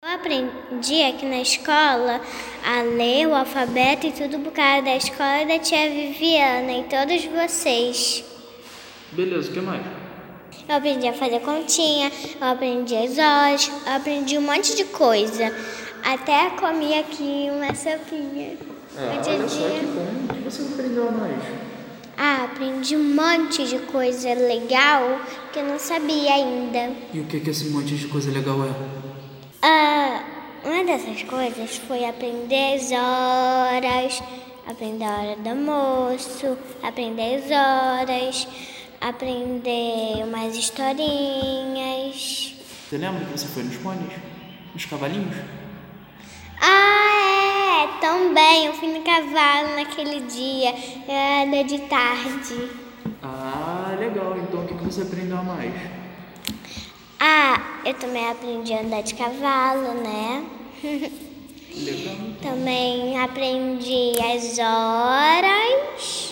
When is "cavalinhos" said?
44.86-45.36